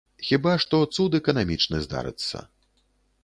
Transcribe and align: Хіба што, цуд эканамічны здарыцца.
Хіба 0.27 0.53
што, 0.63 0.77
цуд 0.95 1.17
эканамічны 1.19 1.81
здарыцца. 1.85 2.37